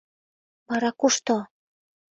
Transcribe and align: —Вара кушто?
—Вара 0.67 0.91
кушто? 0.99 1.35